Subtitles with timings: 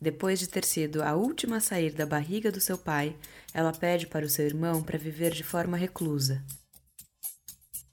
[0.00, 3.14] Depois de ter sido a última a sair da barriga do seu pai,
[3.52, 6.42] ela pede para o seu irmão para viver de forma reclusa.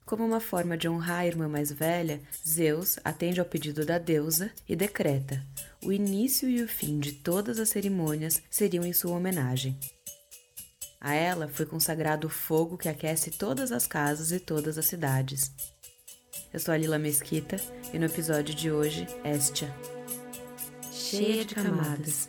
[0.06, 4.50] Como uma forma de honrar a irmã mais velha, Zeus atende ao pedido da deusa
[4.66, 5.44] e decreta:
[5.84, 9.78] o início e o fim de todas as cerimônias seriam em sua homenagem.
[10.98, 15.52] A ela foi consagrado o fogo que aquece todas as casas e todas as cidades.
[16.52, 17.56] Eu sou a Lila Mesquita
[17.92, 19.97] e no episódio de hoje, Estia.
[21.10, 22.28] Cheia de camadas.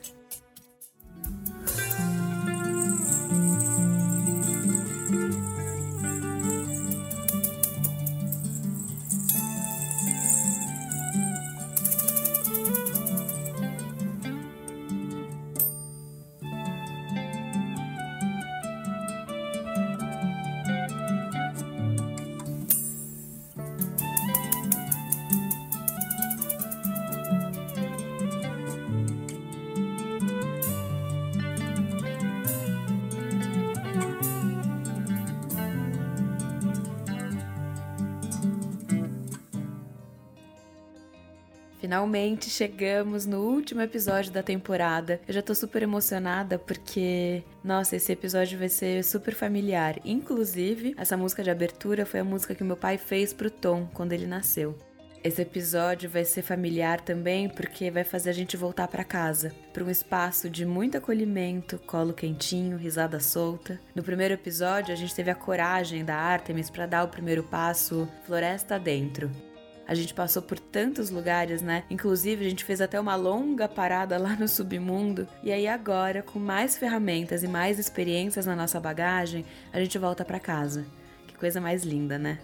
[41.90, 45.20] Finalmente chegamos no último episódio da temporada.
[45.28, 49.96] Eu já tô super emocionada porque, nossa, esse episódio vai ser super familiar.
[50.06, 54.14] Inclusive, essa música de abertura foi a música que meu pai fez pro Tom quando
[54.14, 54.78] ele nasceu.
[55.24, 59.84] Esse episódio vai ser familiar também porque vai fazer a gente voltar para casa, para
[59.84, 63.80] um espaço de muito acolhimento, colo quentinho, risada solta.
[63.96, 68.08] No primeiro episódio, a gente teve a coragem da Artemis para dar o primeiro passo
[68.28, 69.49] floresta dentro.
[69.90, 71.84] A gente passou por tantos lugares, né?
[71.90, 75.28] Inclusive, a gente fez até uma longa parada lá no submundo.
[75.42, 80.24] E aí agora, com mais ferramentas e mais experiências na nossa bagagem, a gente volta
[80.24, 80.86] para casa.
[81.26, 82.38] Que coisa mais linda, né?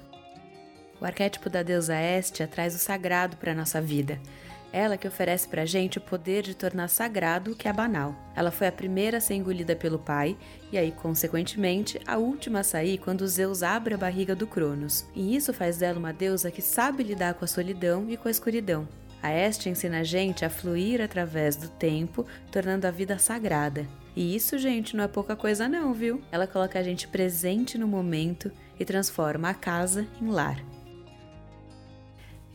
[1.00, 4.20] O arquétipo da deusa Estia traz o sagrado para nossa vida.
[4.76, 8.14] Ela que oferece pra gente o poder de tornar sagrado o que é banal.
[8.36, 10.36] Ela foi a primeira a ser engolida pelo pai,
[10.70, 15.06] e aí, consequentemente, a última a sair quando Zeus abre a barriga do Cronos.
[15.16, 18.32] E isso faz dela uma deusa que sabe lidar com a solidão e com a
[18.32, 18.86] escuridão.
[19.24, 23.88] A Este ensina a gente a fluir através do tempo, tornando a vida sagrada.
[24.14, 26.22] E isso, gente, não é pouca coisa não, viu?
[26.30, 30.62] Ela coloca a gente presente no momento e transforma a casa em lar.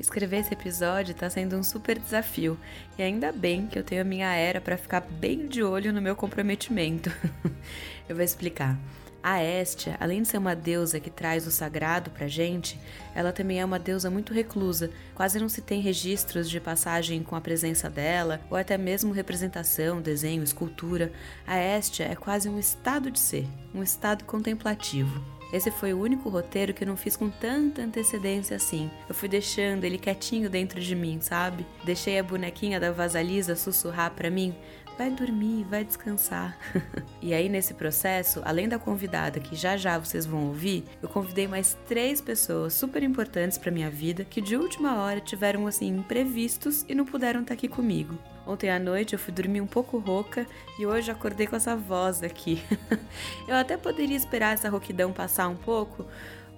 [0.00, 2.59] Escrever esse episódio está sendo um super desafio
[2.97, 6.00] e ainda bem que eu tenho a minha era para ficar bem de olho no
[6.00, 7.12] meu comprometimento.
[8.09, 8.78] eu vou explicar.
[9.22, 12.81] A Estia, além de ser uma deusa que traz o sagrado pra gente,
[13.15, 14.91] ela também é uma deusa muito reclusa.
[15.15, 20.00] Quase não se tem registros de passagem com a presença dela, ou até mesmo representação,
[20.00, 21.12] desenho, escultura.
[21.47, 25.40] A Estia é quase um estado de ser, um estado contemplativo.
[25.53, 28.91] Esse foi o único roteiro que eu não fiz com tanta antecedência assim.
[29.09, 31.66] Eu fui deixando ele quietinho dentro de mim, sabe?
[31.84, 34.55] Deixei a bonequinha da Vasalisa sussurrar para mim:
[35.00, 36.59] vai dormir, vai descansar.
[37.22, 41.49] e aí, nesse processo, além da convidada que já já vocês vão ouvir, eu convidei
[41.49, 46.84] mais três pessoas super importantes para minha vida que de última hora tiveram assim imprevistos
[46.87, 48.19] e não puderam estar aqui comigo.
[48.47, 50.47] Ontem à noite eu fui dormir um pouco rouca
[50.78, 52.62] e hoje acordei com essa voz aqui.
[53.49, 56.05] eu até poderia esperar essa rouquidão passar um pouco,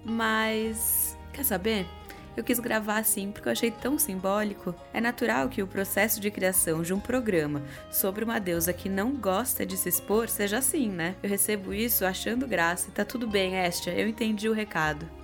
[0.03, 1.87] mas quer saber?
[2.35, 4.73] Eu quis gravar assim porque eu achei tão simbólico.
[4.93, 7.61] É natural que o processo de criação de um programa
[7.91, 11.15] sobre uma deusa que não gosta de se expor seja assim, né?
[11.21, 15.22] Eu recebo isso achando graça e tá tudo bem, Estia, eu entendi o recado.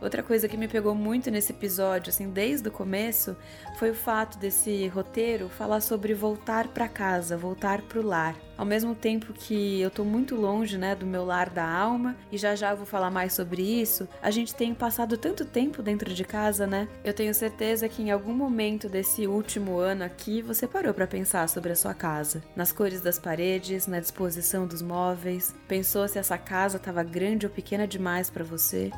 [0.00, 3.36] Outra coisa que me pegou muito nesse episódio, assim, desde o começo,
[3.78, 8.34] foi o fato desse roteiro falar sobre voltar para casa, voltar pro lar.
[8.56, 12.38] Ao mesmo tempo que eu tô muito longe, né, do meu lar da alma, e
[12.38, 16.24] já já vou falar mais sobre isso, a gente tem passado tanto tempo dentro de
[16.24, 16.88] casa, né?
[17.04, 21.48] Eu tenho certeza que em algum momento desse último ano aqui você parou para pensar
[21.48, 26.38] sobre a sua casa, nas cores das paredes, na disposição dos móveis, pensou se essa
[26.38, 28.90] casa estava grande ou pequena demais para você?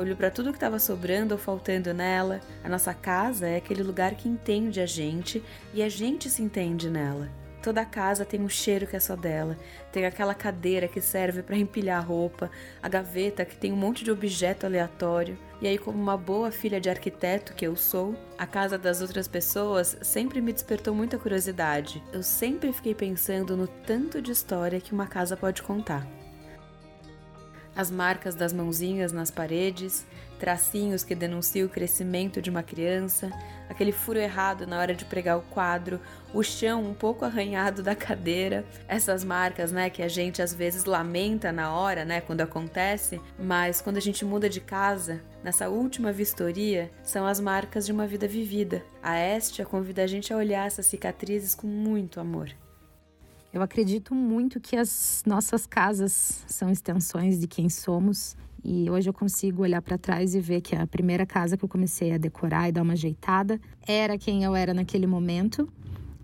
[0.00, 2.40] Olhou para tudo que estava sobrando ou faltando nela.
[2.64, 5.42] A nossa casa é aquele lugar que entende a gente
[5.74, 7.28] e a gente se entende nela.
[7.62, 9.56] Toda casa tem um cheiro que é só dela.
[9.92, 12.50] Tem aquela cadeira que serve para empilhar roupa,
[12.82, 15.36] a gaveta que tem um monte de objeto aleatório.
[15.60, 19.28] E aí, como uma boa filha de arquiteto que eu sou, a casa das outras
[19.28, 22.02] pessoas sempre me despertou muita curiosidade.
[22.14, 26.06] Eu sempre fiquei pensando no tanto de história que uma casa pode contar.
[27.74, 30.06] As marcas das mãozinhas nas paredes,
[30.38, 33.30] tracinhos que denunciam o crescimento de uma criança,
[33.68, 36.00] aquele furo errado na hora de pregar o quadro,
[36.32, 40.84] o chão um pouco arranhado da cadeira, essas marcas, né, que a gente às vezes
[40.86, 46.10] lamenta na hora, né, quando acontece, mas quando a gente muda de casa, nessa última
[46.10, 48.82] vistoria, são as marcas de uma vida vivida.
[49.02, 52.50] A Estia convida a gente a olhar essas cicatrizes com muito amor.
[53.52, 59.12] Eu acredito muito que as nossas casas são extensões de quem somos e hoje eu
[59.12, 62.68] consigo olhar para trás e ver que a primeira casa que eu comecei a decorar
[62.68, 65.68] e dar uma ajeitada era quem eu era naquele momento.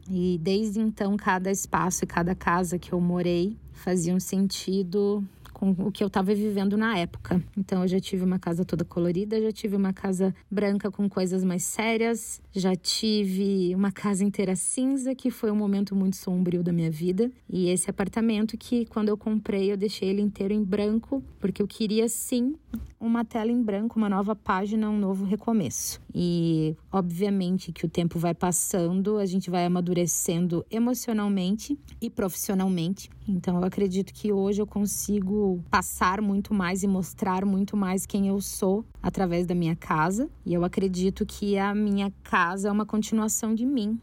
[0.08, 5.24] E desde então, cada espaço e cada casa que eu morei fazia um sentido
[5.56, 7.42] com o que eu estava vivendo na época.
[7.56, 11.42] Então eu já tive uma casa toda colorida, já tive uma casa branca com coisas
[11.42, 16.74] mais sérias, já tive uma casa inteira cinza, que foi um momento muito sombrio da
[16.74, 17.32] minha vida.
[17.48, 21.66] E esse apartamento que quando eu comprei, eu deixei ele inteiro em branco, porque eu
[21.66, 22.54] queria sim
[23.00, 26.00] uma tela em branco, uma nova página, um novo recomeço.
[26.14, 33.10] E obviamente que o tempo vai passando, a gente vai amadurecendo emocionalmente e profissionalmente.
[33.28, 38.28] Então eu acredito que hoje eu consigo passar muito mais e mostrar muito mais quem
[38.28, 40.28] eu sou através da minha casa.
[40.44, 43.98] E eu acredito que a minha casa é uma continuação de mim.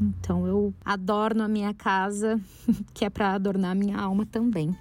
[0.00, 2.40] Então eu adorno a minha casa,
[2.92, 4.74] que é para adornar a minha alma também.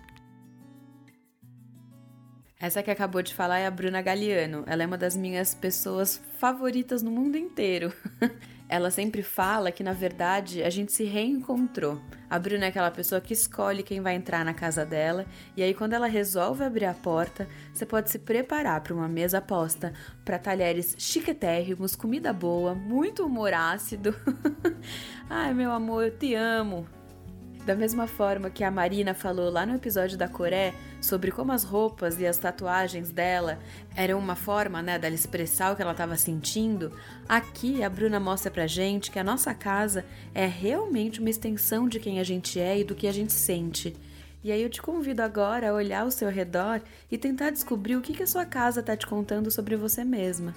[2.63, 4.63] Essa que acabou de falar é a Bruna Galiano.
[4.65, 7.92] Ela é uma das minhas pessoas favoritas no mundo inteiro.
[8.69, 12.01] Ela sempre fala que, na verdade, a gente se reencontrou.
[12.30, 15.25] A Bruna é aquela pessoa que escolhe quem vai entrar na casa dela,
[15.57, 19.42] e aí, quando ela resolve abrir a porta, você pode se preparar para uma mesa
[19.42, 19.92] posta
[20.24, 24.15] para talheres chiquetérrimos, comida boa, muito humor ácido.
[25.30, 26.88] Ai, meu amor, eu te amo.
[27.65, 31.63] Da mesma forma que a Marina falou lá no episódio da Coré sobre como as
[31.63, 33.57] roupas e as tatuagens dela
[33.95, 36.92] eram uma forma, né, dela expressar o que ela estava sentindo,
[37.27, 40.04] aqui a Bruna mostra pra gente que a nossa casa
[40.36, 43.95] é realmente uma extensão de quem a gente é e do que a gente sente.
[44.44, 48.01] E aí eu te convido agora a olhar ao seu redor e tentar descobrir o
[48.01, 50.54] que, que a sua casa está te contando sobre você mesma.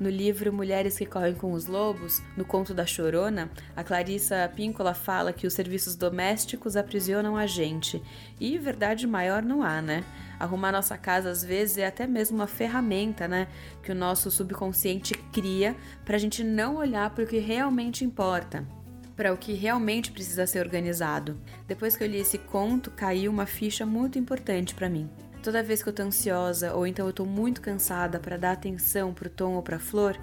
[0.00, 4.94] No livro Mulheres que Correm com os Lobos, no conto da Chorona, a Clarissa Píncola
[4.94, 8.02] fala que os serviços domésticos aprisionam a gente.
[8.40, 10.02] E verdade maior não há, né?
[10.38, 13.46] Arrumar nossa casa às vezes é até mesmo uma ferramenta, né?
[13.82, 18.66] Que o nosso subconsciente cria para a gente não olhar para o que realmente importa
[19.14, 21.38] para o que realmente precisa ser organizado.
[21.68, 25.10] Depois que eu li esse conto, caiu uma ficha muito importante para mim.
[25.42, 29.14] Toda vez que eu tô ansiosa ou então eu tô muito cansada para dar atenção
[29.14, 30.18] pro tom ou pra flor,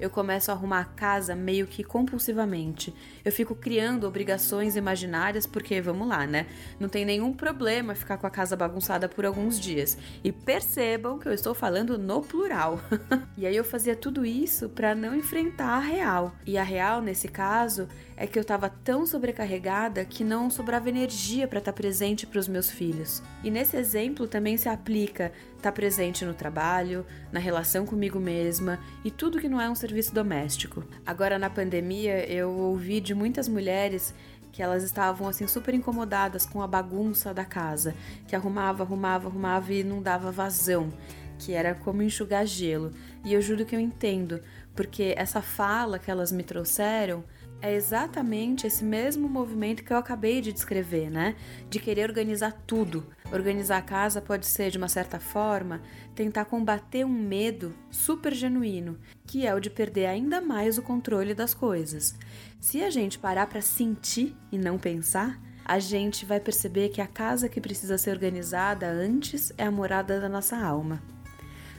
[0.00, 2.94] eu começo a arrumar a casa meio que compulsivamente.
[3.22, 6.46] Eu fico criando obrigações imaginárias porque, vamos lá, né?
[6.78, 9.98] Não tem nenhum problema ficar com a casa bagunçada por alguns dias.
[10.24, 12.80] E percebam que eu estou falando no plural.
[13.36, 16.34] e aí eu fazia tudo isso para não enfrentar a real.
[16.46, 17.86] E a real, nesse caso,
[18.20, 22.38] é que eu estava tão sobrecarregada que não sobrava energia para estar tá presente para
[22.38, 23.22] os meus filhos.
[23.42, 28.78] E nesse exemplo também se aplica estar tá presente no trabalho, na relação comigo mesma
[29.02, 30.84] e tudo que não é um serviço doméstico.
[31.06, 34.14] Agora na pandemia eu ouvi de muitas mulheres
[34.52, 37.94] que elas estavam assim super incomodadas com a bagunça da casa,
[38.28, 40.92] que arrumava, arrumava, arrumava e não dava vazão,
[41.38, 42.90] que era como enxugar gelo.
[43.24, 44.42] E eu juro que eu entendo,
[44.74, 47.24] porque essa fala que elas me trouxeram
[47.62, 51.36] é exatamente esse mesmo movimento que eu acabei de descrever, né?
[51.68, 53.06] De querer organizar tudo.
[53.30, 55.82] Organizar a casa pode ser, de uma certa forma,
[56.14, 61.34] tentar combater um medo super genuíno, que é o de perder ainda mais o controle
[61.34, 62.14] das coisas.
[62.58, 67.06] Se a gente parar para sentir e não pensar, a gente vai perceber que a
[67.06, 71.02] casa que precisa ser organizada antes é a morada da nossa alma.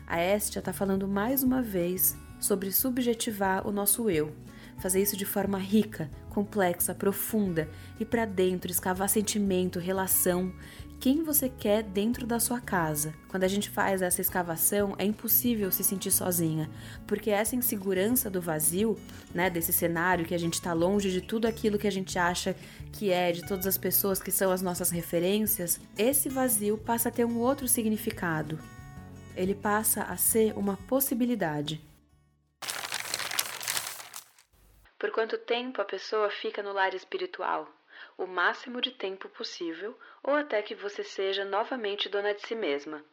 [0.05, 4.35] A Estia está falando mais uma vez sobre subjetivar o nosso eu
[4.81, 7.69] fazer isso de forma rica, complexa, profunda
[7.99, 10.51] e para dentro, escavar sentimento, relação,
[10.99, 13.13] quem você quer dentro da sua casa.
[13.27, 16.69] Quando a gente faz essa escavação, é impossível se sentir sozinha,
[17.07, 18.97] porque essa insegurança do vazio,
[19.33, 22.55] né, desse cenário que a gente está longe de tudo aquilo que a gente acha
[22.91, 27.11] que é, de todas as pessoas que são as nossas referências, esse vazio passa a
[27.11, 28.59] ter um outro significado.
[29.35, 31.90] Ele passa a ser uma possibilidade.
[35.21, 37.71] Quanto tempo a pessoa fica no lar espiritual?
[38.17, 43.05] O máximo de tempo possível, ou até que você seja novamente dona de si mesma.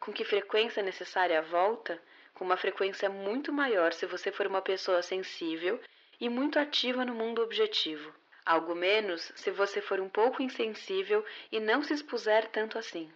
[0.00, 2.02] Com que frequência é necessária a volta?
[2.34, 5.80] Com uma frequência muito maior se você for uma pessoa sensível
[6.20, 8.12] e muito ativa no mundo objetivo.
[8.44, 13.08] Algo menos se você for um pouco insensível e não se expuser tanto assim.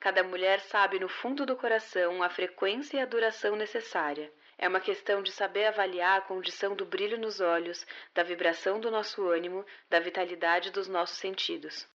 [0.00, 4.32] Cada mulher sabe no fundo do coração a frequência e a duração necessária.
[4.58, 7.84] É uma questão de saber avaliar a condição do brilho nos olhos,
[8.14, 11.86] da vibração do nosso ânimo, da vitalidade dos nossos sentidos.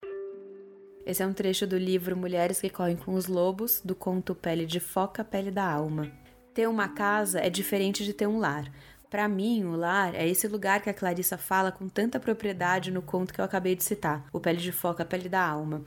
[1.06, 4.66] Esse é um trecho do livro Mulheres que Correm com os Lobos, do conto Pele
[4.66, 6.12] de Foca, Pele da Alma.
[6.52, 8.70] Ter uma casa é diferente de ter um lar.
[9.08, 13.02] Para mim, o lar é esse lugar que a Clarissa fala com tanta propriedade no
[13.02, 15.84] conto que eu acabei de citar, O Pele de Foca, Pele da Alma.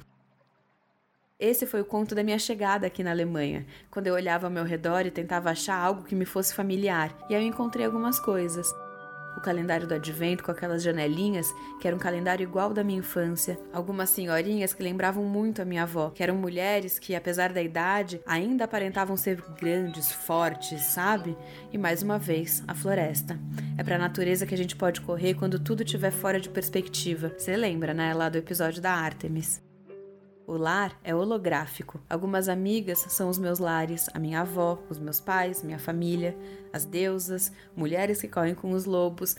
[1.40, 4.64] Esse foi o conto da minha chegada aqui na Alemanha, quando eu olhava ao meu
[4.64, 8.74] redor e tentava achar algo que me fosse familiar, e aí eu encontrei algumas coisas.
[9.36, 11.48] O calendário do advento com aquelas janelinhas,
[11.82, 13.60] que era um calendário igual da minha infância.
[13.74, 18.22] Algumas senhorinhas que lembravam muito a minha avó, que eram mulheres que, apesar da idade,
[18.28, 21.36] ainda aparentavam ser grandes, fortes, sabe?
[21.72, 23.40] E mais uma vez, a floresta.
[23.76, 27.34] É pra natureza que a gente pode correr quando tudo estiver fora de perspectiva.
[27.36, 29.73] Você lembra, né, lá do episódio da Artemis.
[30.46, 32.02] O lar é holográfico.
[32.10, 36.38] Algumas amigas são os meus lares, a minha avó, os meus pais, minha família,
[36.74, 39.38] as deusas, mulheres que correm com os lobos,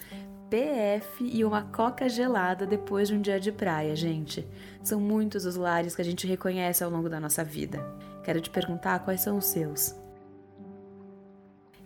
[0.48, 4.46] PF e uma coca gelada depois de um dia de praia, gente.
[4.82, 7.84] São muitos os lares que a gente reconhece ao longo da nossa vida.
[8.22, 9.94] Quero te perguntar quais são os seus.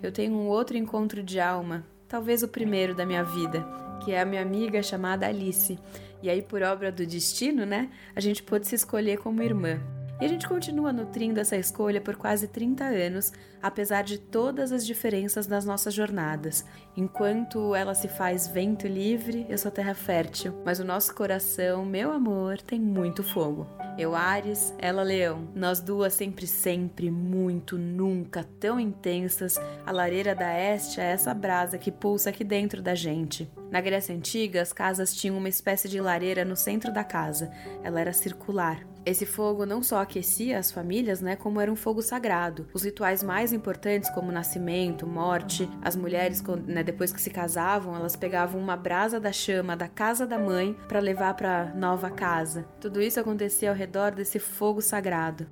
[0.00, 3.66] Eu tenho um outro encontro de alma, talvez o primeiro da minha vida,
[4.04, 5.76] que é a minha amiga chamada Alice.
[6.22, 9.80] E aí, por obra do destino, né, a gente pôde se escolher como irmã.
[10.20, 13.32] E a gente continua nutrindo essa escolha por quase 30 anos,
[13.62, 16.64] apesar de todas as diferenças das nossas jornadas.
[16.96, 22.10] Enquanto ela se faz vento livre, eu sou terra fértil, mas o nosso coração, meu
[22.10, 23.64] amor, tem muito fogo.
[23.96, 25.48] Eu Ares, ela Leão.
[25.54, 29.56] Nós duas sempre, sempre, muito, nunca, tão intensas.
[29.86, 33.48] A lareira da Este é essa brasa que pulsa aqui dentro da gente.
[33.70, 37.52] Na Grécia Antiga, as casas tinham uma espécie de lareira no centro da casa.
[37.84, 38.84] Ela era circular.
[39.08, 42.68] Esse fogo não só aquecia as famílias, né, como era um fogo sagrado.
[42.74, 48.14] Os rituais mais importantes, como nascimento, morte, as mulheres, né, depois que se casavam, elas
[48.16, 52.68] pegavam uma brasa da chama da casa da mãe para levar para nova casa.
[52.78, 55.46] Tudo isso acontecia ao redor desse fogo sagrado.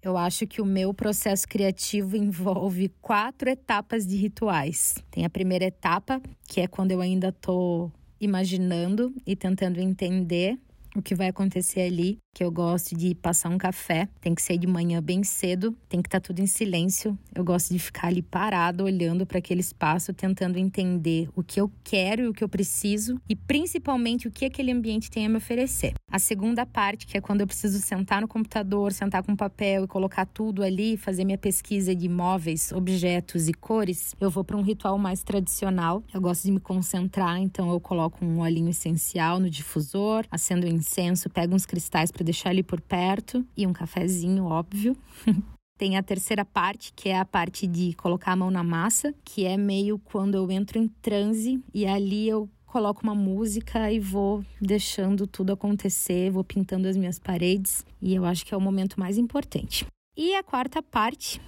[0.00, 4.94] Eu acho que o meu processo criativo envolve quatro etapas de rituais.
[5.10, 10.56] Tem a primeira etapa, que é quando eu ainda estou imaginando e tentando entender
[10.96, 14.56] o que vai acontecer ali, que eu gosto de passar um café, tem que ser
[14.56, 17.16] de manhã bem cedo, tem que estar tá tudo em silêncio.
[17.34, 21.70] Eu gosto de ficar ali parado, olhando para aquele espaço, tentando entender o que eu
[21.84, 25.36] quero e o que eu preciso e principalmente o que aquele ambiente tem a me
[25.36, 25.92] oferecer.
[26.10, 29.86] A segunda parte, que é quando eu preciso sentar no computador, sentar com papel e
[29.86, 34.62] colocar tudo ali, fazer minha pesquisa de móveis, objetos e cores, eu vou para um
[34.62, 36.02] ritual mais tradicional.
[36.12, 40.70] Eu gosto de me concentrar, então eu coloco um olhinho essencial no difusor, acendo um
[40.70, 44.96] incenso, pego uns cristais deixar ali por perto e um cafezinho, óbvio.
[45.78, 49.44] Tem a terceira parte, que é a parte de colocar a mão na massa, que
[49.44, 54.44] é meio quando eu entro em transe e ali eu coloco uma música e vou
[54.60, 58.98] deixando tudo acontecer, vou pintando as minhas paredes e eu acho que é o momento
[58.98, 59.84] mais importante.
[60.16, 61.40] E a quarta parte,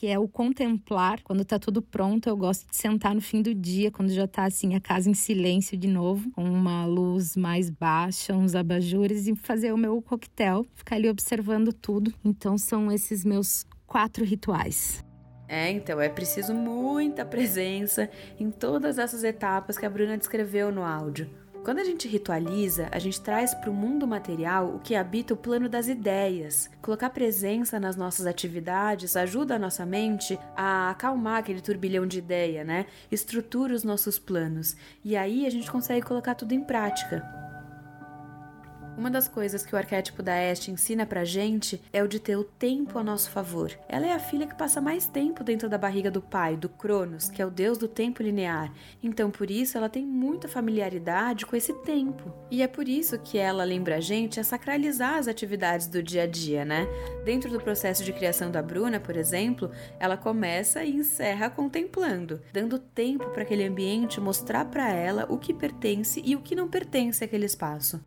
[0.00, 1.20] que é o contemplar.
[1.22, 4.44] Quando tá tudo pronto, eu gosto de sentar no fim do dia, quando já tá
[4.44, 9.36] assim a casa em silêncio de novo, com uma luz mais baixa, uns abajures e
[9.36, 12.14] fazer o meu coquetel, ficar ali observando tudo.
[12.24, 15.04] Então são esses meus quatro rituais.
[15.46, 20.82] É, então é preciso muita presença em todas essas etapas que a Bruna descreveu no
[20.82, 21.28] áudio.
[21.62, 25.36] Quando a gente ritualiza, a gente traz para o mundo material o que habita o
[25.36, 26.70] plano das ideias.
[26.80, 32.64] Colocar presença nas nossas atividades ajuda a nossa mente a acalmar aquele turbilhão de ideia,
[32.64, 32.86] né?
[33.12, 34.74] Estrutura os nossos planos.
[35.04, 37.49] E aí a gente consegue colocar tudo em prática.
[39.00, 42.36] Uma das coisas que o arquétipo da Este ensina pra gente é o de ter
[42.36, 43.72] o tempo a nosso favor.
[43.88, 47.30] Ela é a filha que passa mais tempo dentro da barriga do pai, do Cronos,
[47.30, 48.70] que é o deus do tempo linear.
[49.02, 52.30] Então, por isso, ela tem muita familiaridade com esse tempo.
[52.50, 56.24] E é por isso que ela lembra a gente a sacralizar as atividades do dia
[56.24, 56.86] a dia, né?
[57.24, 62.78] Dentro do processo de criação da Bruna, por exemplo, ela começa e encerra contemplando, dando
[62.78, 67.24] tempo para aquele ambiente mostrar para ela o que pertence e o que não pertence
[67.24, 67.98] àquele espaço.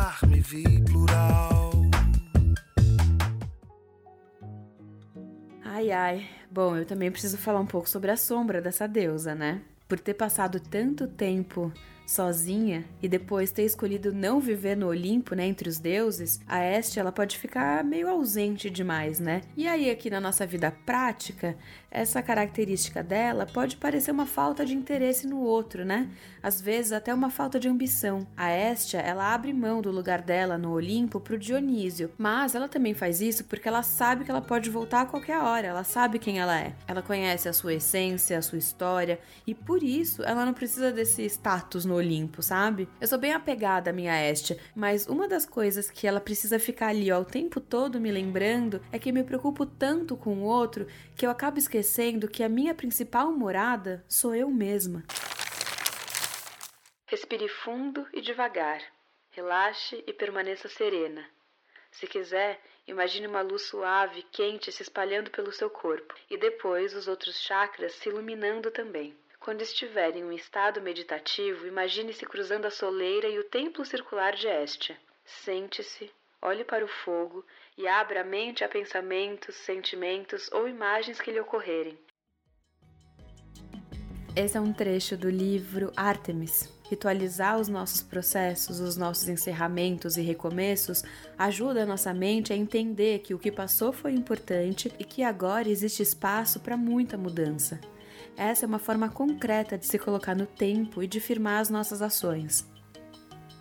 [0.00, 1.70] Singular me vi plural.
[5.64, 6.26] Ai ai.
[6.50, 9.60] Bom, eu também preciso falar um pouco sobre a sombra dessa deusa, né?
[9.88, 11.72] Por ter passado tanto tempo
[12.06, 16.98] sozinha e depois ter escolhido não viver no Olimpo, né, entre os deuses, a Este
[16.98, 19.42] ela pode ficar meio ausente demais, né?
[19.56, 21.56] E aí aqui na nossa vida prática,
[21.90, 26.08] essa característica dela pode parecer uma falta de interesse no outro, né?
[26.42, 28.26] Às vezes até uma falta de ambição.
[28.36, 32.94] A Estia, ela abre mão do lugar dela no Olimpo pro Dionísio, mas ela também
[32.94, 36.38] faz isso porque ela sabe que ela pode voltar a qualquer hora, ela sabe quem
[36.38, 36.74] ela é.
[36.86, 41.24] Ela conhece a sua essência, a sua história e por isso ela não precisa desse
[41.24, 42.88] status no Olimpo, sabe?
[43.00, 46.88] Eu sou bem apegada à minha Estia, mas uma das coisas que ela precisa ficar
[46.88, 50.86] ali ó, o tempo todo me lembrando é que me preocupo tanto com o outro
[51.16, 51.79] que eu acabo esquecendo
[52.28, 55.04] que a minha principal morada sou eu mesma.
[57.06, 58.80] Respire fundo e devagar.
[59.30, 61.28] Relaxe e permaneça serena.
[61.90, 67.08] Se quiser, imagine uma luz suave, quente se espalhando pelo seu corpo e depois os
[67.08, 69.16] outros chakras se iluminando também.
[69.40, 74.46] Quando estiver em um estado meditativo, imagine-se cruzando a soleira e o templo circular de
[74.46, 74.96] Estia.
[75.24, 77.44] Sente-se, olhe para o fogo
[77.80, 81.98] e abra a mente a pensamentos, sentimentos ou imagens que lhe ocorrerem.
[84.36, 86.70] Esse é um trecho do livro Artemis.
[86.90, 91.02] Ritualizar os nossos processos, os nossos encerramentos e recomeços
[91.38, 95.68] ajuda a nossa mente a entender que o que passou foi importante e que agora
[95.68, 97.80] existe espaço para muita mudança.
[98.36, 102.02] Essa é uma forma concreta de se colocar no tempo e de firmar as nossas
[102.02, 102.69] ações.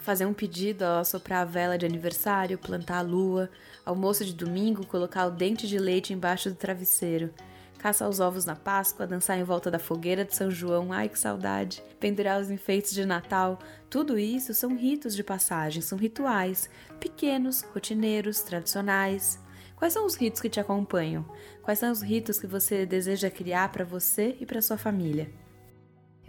[0.10, 3.48] Fazer um pedido ao soprar a vela de aniversário, plantar a lua,
[3.86, 7.32] almoço de domingo, colocar o dente de leite embaixo do travesseiro,
[7.78, 11.20] caçar os ovos na Páscoa, dançar em volta da fogueira de São João, ai que
[11.20, 17.62] saudade, pendurar os enfeites de Natal, tudo isso são ritos de passagem, são rituais, pequenos,
[17.72, 19.40] rotineiros, tradicionais.
[19.76, 21.24] Quais são os ritos que te acompanham?
[21.62, 25.30] Quais são os ritos que você deseja criar para você e para sua família?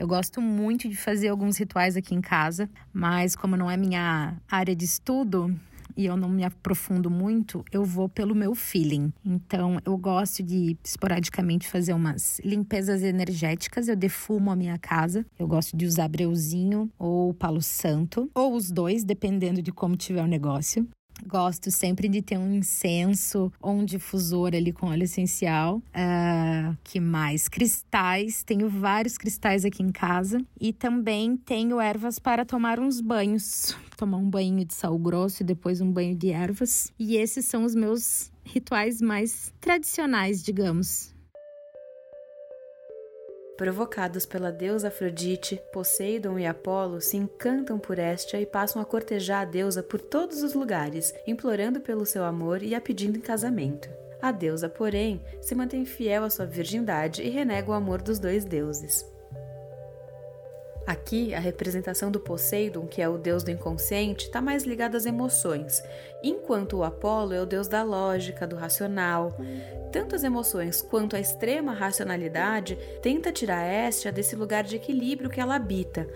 [0.01, 4.35] Eu gosto muito de fazer alguns rituais aqui em casa, mas como não é minha
[4.51, 5.55] área de estudo,
[5.95, 9.13] e eu não me aprofundo muito, eu vou pelo meu feeling.
[9.23, 13.89] Então, eu gosto de esporadicamente fazer umas limpezas energéticas.
[13.89, 15.27] Eu defumo a minha casa.
[15.39, 20.23] Eu gosto de usar breuzinho ou palo santo, ou os dois, dependendo de como tiver
[20.23, 20.89] o negócio.
[21.31, 25.77] Gosto sempre de ter um incenso ou um difusor ali com óleo essencial.
[25.77, 27.47] Uh, que mais?
[27.47, 28.43] Cristais.
[28.43, 30.45] Tenho vários cristais aqui em casa.
[30.61, 33.77] E também tenho ervas para tomar uns banhos.
[33.97, 36.93] Tomar um banho de sal grosso e depois um banho de ervas.
[36.99, 41.15] E esses são os meus rituais mais tradicionais, digamos.
[43.61, 49.43] Provocados pela deusa Afrodite, Poseidon e Apolo se encantam por Estia e passam a cortejar
[49.43, 53.91] a deusa por todos os lugares, implorando pelo seu amor e a pedindo em casamento.
[54.23, 58.47] A deusa, porém, se mantém fiel à sua virgindade e renega o amor dos dois
[58.47, 59.05] deuses.
[60.91, 65.07] Aqui, a representação do Poseidon, que é o deus do inconsciente, está mais ligada às
[65.07, 65.81] emoções,
[66.21, 69.33] enquanto o Apolo é o deus da lógica, do racional.
[69.93, 75.41] Tanto as emoções quanto a extrema racionalidade tenta tirar Estia desse lugar de equilíbrio que
[75.41, 76.09] ela habita,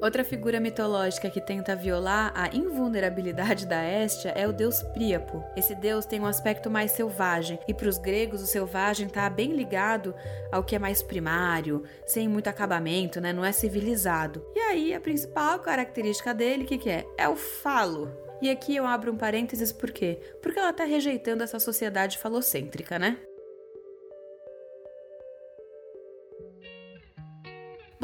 [0.00, 5.42] Outra figura mitológica que tenta violar a invulnerabilidade da Estia é o deus Príapo.
[5.56, 9.52] Esse deus tem um aspecto mais selvagem, e para os gregos o selvagem está bem
[9.52, 10.14] ligado
[10.52, 13.32] ao que é mais primário, sem muito acabamento, né?
[13.32, 14.44] não é civilizado.
[14.54, 17.06] E aí a principal característica dele, o que, que é?
[17.16, 18.10] É o falo.
[18.40, 20.20] E aqui eu abro um parênteses por quê?
[20.42, 23.16] Porque ela está rejeitando essa sociedade falocêntrica, né?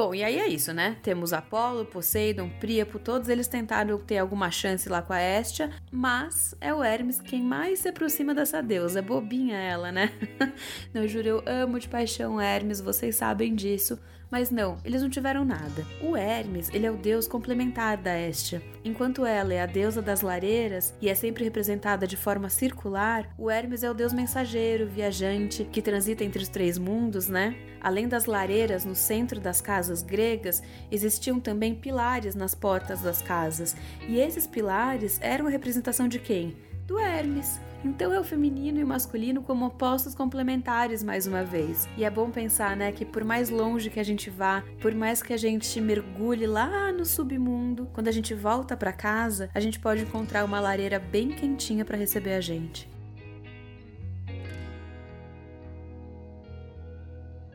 [0.03, 0.97] Bom, e aí é isso, né?
[1.01, 6.57] Temos Apolo, Poseidon, Príapo, todos eles tentaram ter alguma chance lá com a Estia, mas
[6.61, 9.01] é o Hermes quem mais se aproxima dessa deusa.
[9.01, 10.11] Bobinha ela, né?
[10.93, 13.97] Não, juro, eu amo de paixão Hermes, vocês sabem disso.
[14.33, 15.87] Mas não, eles não tiveram nada.
[16.01, 18.63] O Hermes, ele é o deus complementar da Estia.
[18.83, 23.51] Enquanto ela é a deusa das lareiras e é sempre representada de forma circular, o
[23.51, 27.55] Hermes é o deus mensageiro, viajante, que transita entre os três mundos, né?
[27.79, 33.77] Além das lareiras no centro das casas gregas, existiam também pilares nas portas das casas.
[34.09, 36.57] E esses pilares eram a representação de quem?
[36.93, 37.59] Do Hermes.
[37.83, 41.89] Então é o feminino e o masculino como opostos complementares mais uma vez.
[41.97, 45.23] E é bom pensar, né, que por mais longe que a gente vá, por mais
[45.23, 49.81] que a gente mergulhe lá no submundo, quando a gente volta para casa, a gente
[49.81, 52.89] pode encontrar uma lareira bem quentinha para receber a gente.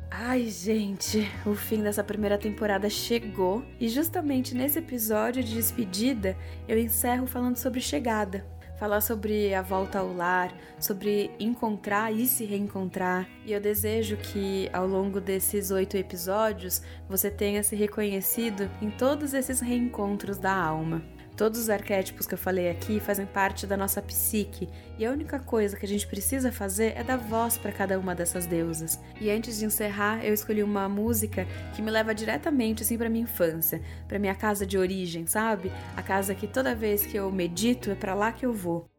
[0.10, 6.36] Ai, gente, o fim dessa primeira temporada chegou e justamente nesse episódio de despedida
[6.68, 12.46] eu encerro falando sobre chegada falar sobre a volta ao lar, sobre encontrar e se
[12.46, 13.28] reencontrar.
[13.46, 19.34] E eu desejo que ao longo desses oito episódios você tenha se reconhecido em todos
[19.34, 21.17] esses reencontros da alma.
[21.38, 25.38] Todos os arquétipos que eu falei aqui fazem parte da nossa psique, e a única
[25.38, 29.00] coisa que a gente precisa fazer é dar voz para cada uma dessas deusas.
[29.22, 31.46] E antes de encerrar, eu escolhi uma música
[31.76, 35.72] que me leva diretamente assim para minha infância, para minha casa de origem, sabe?
[35.96, 38.90] A casa que toda vez que eu medito é para lá que eu vou.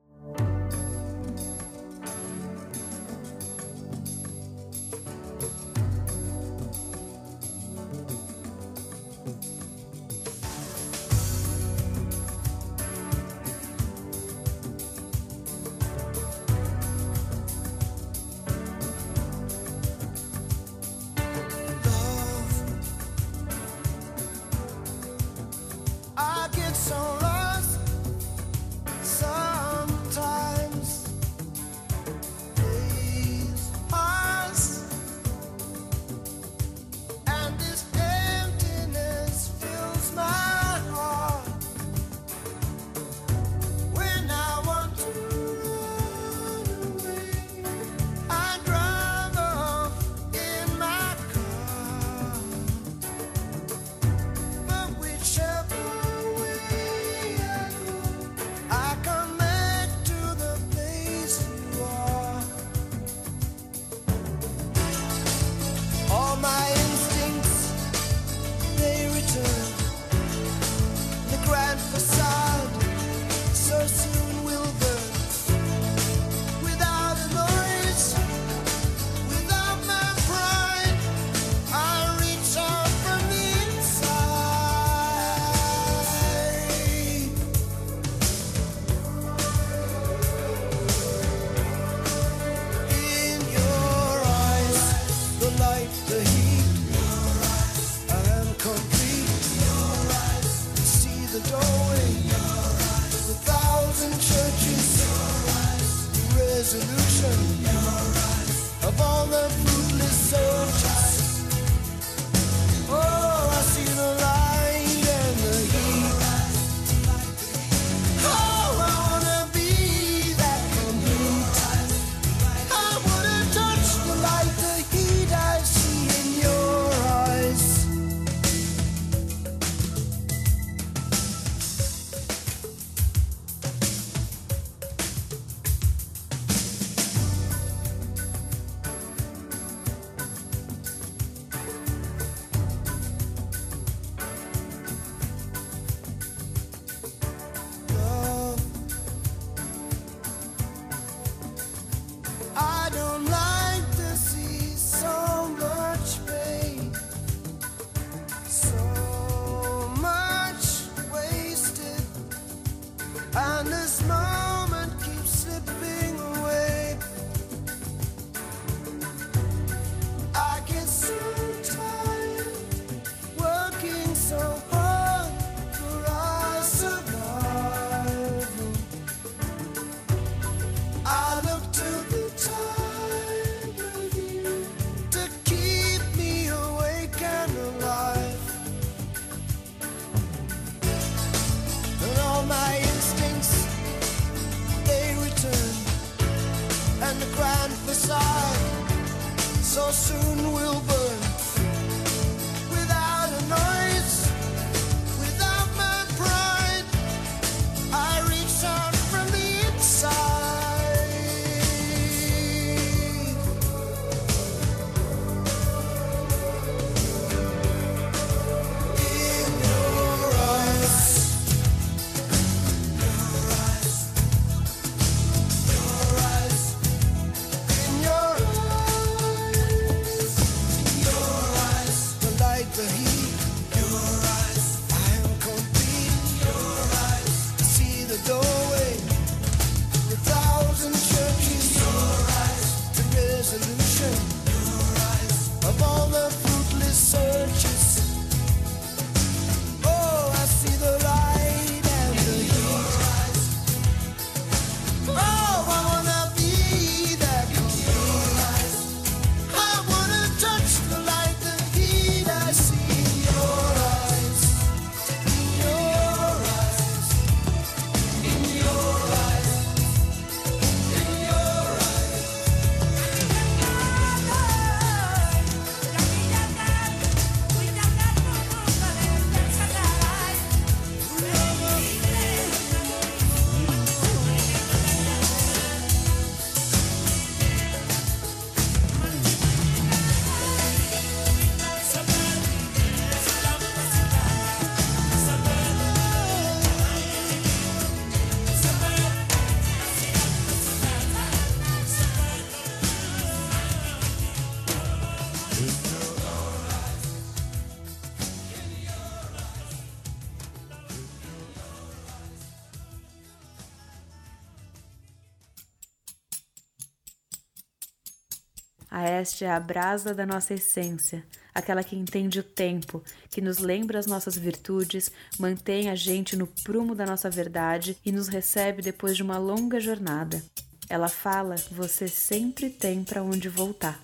[319.18, 323.58] A Este é a brasa da nossa essência, aquela que entende o tempo, que nos
[323.58, 328.80] lembra as nossas virtudes, mantém a gente no prumo da nossa verdade e nos recebe
[328.80, 330.40] depois de uma longa jornada.
[330.88, 334.00] Ela fala: você sempre tem para onde voltar.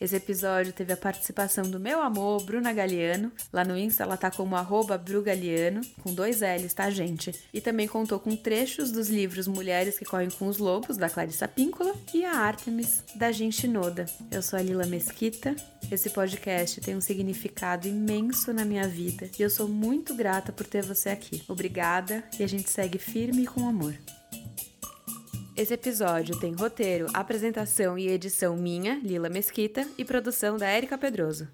[0.00, 3.30] Esse episódio teve a participação do meu amor, Bruna Galiano.
[3.52, 7.34] Lá no Insta ela tá como arroba brugaliano, com dois L's, tá, gente?
[7.52, 11.46] E também contou com trechos dos livros Mulheres que Correm com os Lobos, da Clarissa
[11.46, 14.06] Píncola, e a Artemis, da Gente Noda.
[14.30, 15.54] Eu sou a Lila Mesquita.
[15.92, 20.66] Esse podcast tem um significado imenso na minha vida e eu sou muito grata por
[20.66, 21.42] ter você aqui.
[21.46, 23.94] Obrigada e a gente segue firme com amor.
[25.60, 31.46] Esse episódio tem roteiro, apresentação e edição minha, Lila Mesquita, e produção da Érica Pedroso.